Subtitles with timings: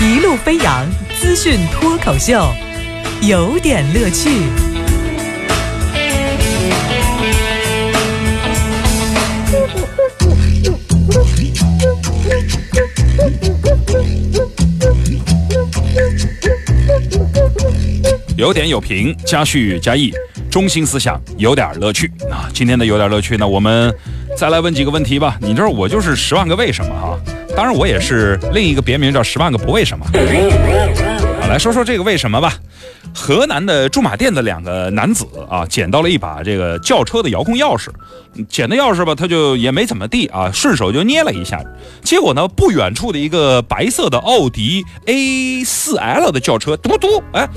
[0.00, 0.86] 一路飞扬
[1.18, 2.52] 资讯脱口秀，
[3.22, 4.42] 有点乐趣。
[18.36, 20.12] 有点有评，加叙加意，
[20.50, 22.48] 中心思想有点乐趣啊！
[22.52, 23.92] 今天的有点乐趣呢，我们
[24.36, 25.38] 再来问几个问题吧。
[25.40, 27.18] 你知道我就是十万个为什么哈？
[27.56, 30.04] 当然我也是另一个别名叫十万个不为什么。
[31.40, 32.52] 好，来说说这个为什么吧。
[33.14, 37.88] 河南的驻马店的两个男子啊，捡到了一把这个轿车的遥控钥匙，
[38.46, 41.58] 捡的钥匙吧，他就也没怎么地啊，顺手就捏了一下，
[42.02, 47.48] 结果呢，不远处的一个白色的奥迪 A4L 的轿车，嘟嘟，哎，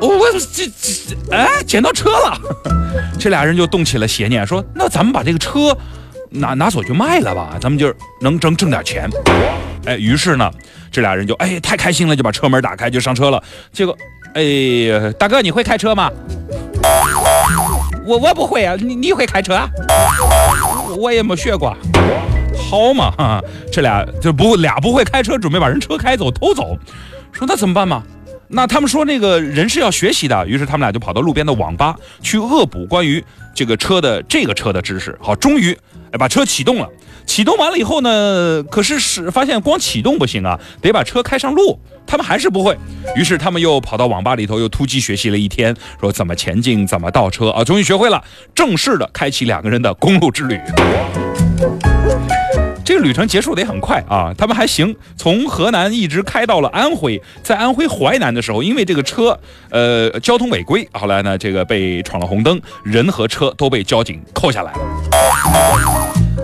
[0.00, 2.36] 我我这这哎，捡到车了，
[3.20, 5.76] 这俩人就动起了邪念，说那咱们把这个车
[6.34, 9.08] 拿拿走去卖了吧，咱们就能挣挣点钱。
[9.86, 10.50] 哎，于是呢，
[10.90, 13.42] 这俩人就哎太开心了，就把车门打开就上车了，
[13.72, 13.96] 结果。
[14.34, 16.10] 哎呀，大哥，你会开车吗？
[18.04, 19.56] 我我不会啊，你你会开车？
[20.98, 21.76] 我也没学过。
[22.56, 26.76] 好嘛，这俩就不俩不会开车，准备把人车开走偷走。
[27.30, 28.02] 说那怎么办嘛？
[28.54, 35.18] 那他们说那个人是要学习的，于是他们俩就跑到路边的网吧去恶补关于这个车的这个车的知识。
[35.20, 35.76] 好，终于
[36.12, 36.88] 哎把车启动了。
[37.26, 41.78] 启动完了以后呢，可是是发现光启动不行啊，得把车开上路。
[42.06, 42.76] 他们还是不会，
[43.16, 48.22] 于是他们又跑到网吧里头又突击学习了一天，说怎么前进，怎么倒车啊，终于学会了，
[48.54, 50.60] 正式的开启两个人的公路之旅。
[52.84, 59.38] 这个旅程结束得很快啊，他们还行，从河南一直开到了安徽，在安徽淮南的时候，因为这个车
[59.70, 64.78] 呃交通违规，后来呢这个被闯了红灯，人和车都被交警扣下来了。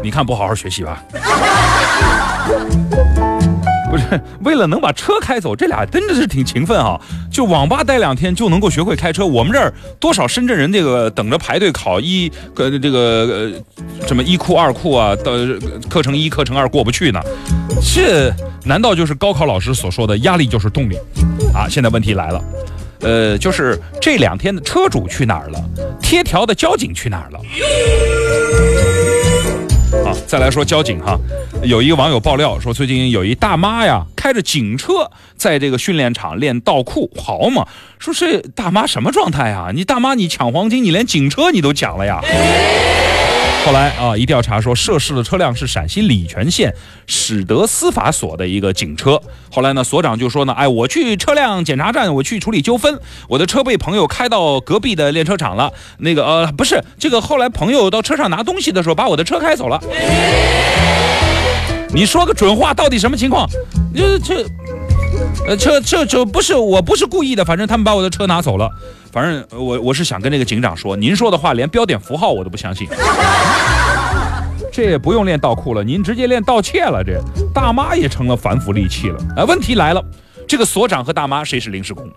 [0.03, 1.05] 你看，不好好学习吧？
[3.91, 6.99] 不是为了能把车开走，这俩真的是挺勤奋啊。
[7.31, 9.27] 就网吧待两天就能够学会开车。
[9.27, 15.59] 我们这儿多少深圳人这个等着排队考一个这个呃什么一库二库啊，的
[15.89, 17.21] 课程一课程二过不去呢？
[17.83, 18.33] 这
[18.65, 20.97] 难道就是高考老师所说的压力就是动力
[21.53, 21.67] 啊？
[21.69, 22.45] 现在问题来了，
[23.01, 25.61] 呃，就是这两天的车主去哪儿了？
[26.01, 27.41] 贴条的交警去哪儿了？
[30.27, 31.19] 再来说交警哈，
[31.63, 37.67] 有一个网友爆料说，最近有一大妈呀，开着警车在这个训练场练倒库，好嘛？
[37.99, 39.71] 说是大妈什么状态啊？
[39.75, 42.21] 你大妈你抢黄金，你连警车你都抢了呀？
[43.67, 46.75] 后来啊，一调查说涉事的车辆是陕西礼泉县
[47.07, 49.21] 始德司法所的一个警车。
[49.53, 52.99] 后来呢，所长就说呢，哎，我去车辆检查站，我去处理纠纷，
[53.29, 55.73] 我的车被朋友开到隔壁的练车场了。
[55.99, 59.81] 那个呃，不是这个，后来朋友到车上拿东西的时候，把我的车开走了。
[61.93, 63.49] 你说个准话，到底什么情况？
[63.95, 64.45] 这这。
[65.47, 68.71] 呃，车这这不是我不是故意的，反正他们把我的车拿走了。
[69.11, 72.89] 反正我我是想跟那个警长说，您说的话连标点符号我都不相信。
[74.73, 77.03] 这也不用练倒库了，您直接练盗窃了。
[77.03, 77.21] 这
[77.53, 79.19] 大妈也成了反腐利器了。
[79.37, 80.05] 啊，问题来了，
[80.47, 82.09] 这个所长和大妈谁是临时工？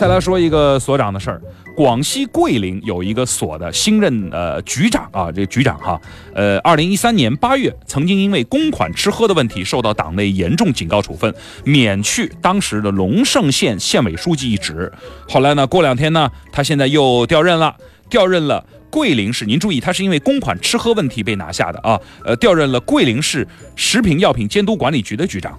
[0.00, 1.42] 再来说一个所长的事儿，
[1.76, 6.00] 广西桂林有一个所的新任呃局长啊，这个局长哈，
[6.34, 11.34] 呃，二零一三年八月曾经因为公款吃喝的问题受到党内严重警告处分，
[11.64, 14.90] 免去当时的龙胜县县委书记一职。
[15.28, 17.76] 后来呢，过两天呢，他现在又调任了，
[18.08, 19.44] 调任了桂林市。
[19.44, 23.46] 您注意，他是因为公款吃喝问题被拿下的啊，呃，调任了桂林市
[23.76, 25.58] 食品药品监督管理局的局长。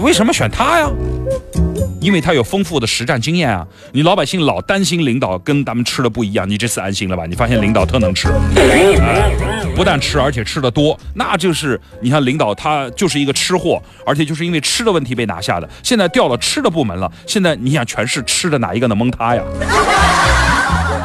[0.00, 0.90] 为什么选他呀？
[2.00, 3.66] 因为他有丰富的实战经验啊！
[3.92, 7.26] 你老百姓老担心领导跟咱们吃的不一样，你这次安心了吧？
[7.26, 8.28] 你发现领导特能吃，
[9.76, 15.68] 不但吃，而且吃的多，那就是你看领导他就是一个吃货，而且就是因为吃的问题被拿下的。
[15.82, 19.42] 现在调了吃的部门了，现在你想全市吃的哪一个能蒙他呀？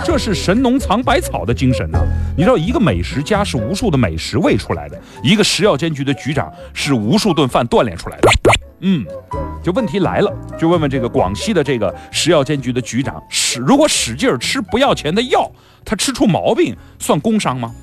[0.06, 2.00] 这是神农尝百草的精神呐！
[2.38, 8.30] 你知道，一个美食家是无数的美食喂出来的，一个食药监局的局长是无数顿饭锻炼出来的。
[8.80, 9.06] 嗯，
[9.64, 15.50] 就问题来了，就问问这个广西的这个食药监局的局长，使如果使劲吃不要钱的药，
[15.84, 17.74] 他吃出毛病算工伤吗？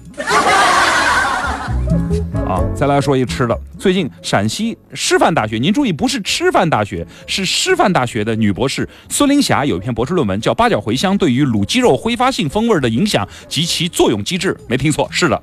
[2.46, 3.58] 啊，再来说一吃的。
[3.78, 14.54] 最近陕西师范大学，您注意，不是吃饭大学，是师范大学的女博士孙林霞有一篇博士论文，叫《八角茴香对于卤鸡肉挥发性风味的影响及其作用机制》。
[14.68, 15.42] 没听错，是的，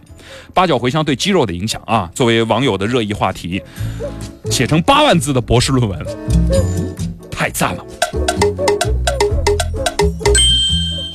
[0.54, 3.62] 八角茴香对鸡肉的影响啊，作为网友的热议话题，
[4.52, 6.00] 写成八万字的博士论文，
[7.32, 7.86] 太赞了。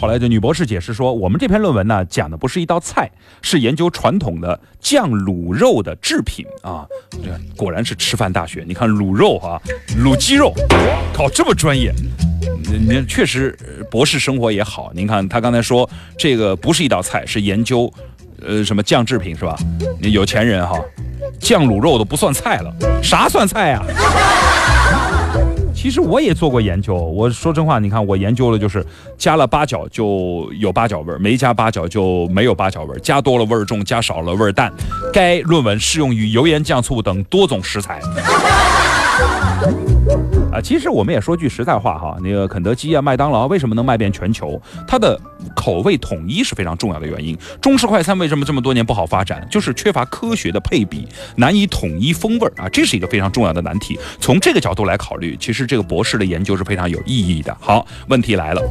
[0.04, 3.10] 后来这女博士解释说，我们这篇论文呢讲的不是一道菜，
[3.40, 6.86] 是研究传统的酱卤肉的制品啊。
[7.10, 9.58] 这果然是吃饭大学，你看卤肉啊，
[10.04, 10.52] 卤鸡肉，
[11.14, 11.90] 靠这么专业。
[12.86, 13.58] 您确实
[13.90, 14.92] 博士生活也好。
[14.94, 17.90] 您看他刚才说这个不是一道菜，是研究
[18.46, 19.56] 呃什么酱制品是吧？
[20.02, 20.78] 有钱人哈，
[21.40, 22.70] 酱卤肉都不算菜了，
[23.02, 23.82] 啥算菜呀？
[25.84, 28.82] 其实我也做过研究，我说真话，你看我研究了就是
[29.18, 34.72] 加了八角就有八角味儿，没加八角就没有八角味儿，加多了味儿重，加少了味儿淡。
[35.12, 38.00] 该论文适用于油盐酱醋等多种食材。
[40.52, 44.60] 啊，其实我们也说句实在话哈，那个肯德基啊、麦当劳为什么能卖遍全球？
[44.86, 45.20] 它的
[45.56, 47.36] 口味统一是非常重要的原因。
[47.60, 49.44] 中式快餐为什么这么多年不好发展？
[49.50, 53.98] 就是缺乏科学的配比，难以统一风味儿啊，这是一个非常重要的难题。
[54.20, 57.56] 从这个角度来考虑，其实这个博士的研究是非常有意义的。
[57.60, 58.62] 好，问题来了，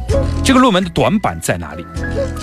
[0.42, 1.84] 这个论文的短板在哪里？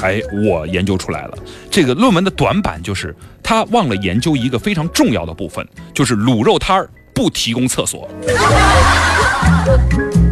[0.03, 1.37] 哎，我研究出来了，
[1.71, 8.07] 这个论文的短板就是他忘了研究一个非常重要的部分，就是卤肉摊儿不提供厕所。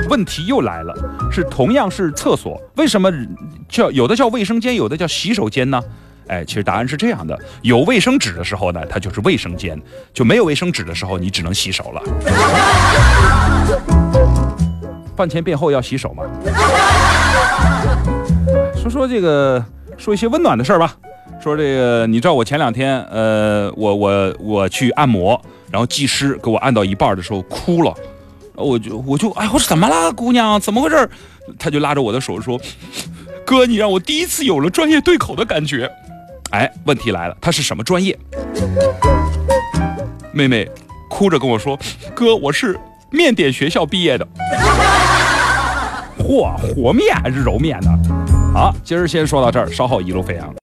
[0.10, 0.94] 问题又来了，
[1.32, 3.12] 是同样是厕所，为什么
[3.70, 5.82] 叫有的叫卫生间，有的叫洗手间呢？
[6.28, 9.78] 哎，其实答案是这样的：有卫生纸的时候呢，它就是卫生间；
[10.14, 12.02] 就没有卫生纸的时候，你只能洗手了。
[15.16, 16.24] 饭前便后要洗手嘛。
[18.76, 19.64] 说说这个，
[19.98, 20.96] 说一些温暖的事儿吧。
[21.42, 25.40] 说这个，你知道我前两天，呃，我我我去按摩，
[25.72, 27.94] 然后技师给我按到一半的时候哭了。
[28.60, 31.10] 我就我就哎，我说怎么了，姑娘，怎么回事？
[31.58, 32.60] 他就拉着我的手说
[33.46, 35.90] ：“哥，你让我第一次有了专业对口的感觉。”
[36.52, 38.18] 哎，问题来了，他是什么专业？
[40.32, 40.70] 妹妹
[41.10, 41.78] 哭着跟我说
[42.14, 42.80] ：“哥，我是
[43.12, 44.28] 面点学校毕业的。”
[46.20, 47.90] 嚯，和面还是揉面呢？
[48.54, 50.54] 好，今儿先说到这儿，稍后一路飞扬。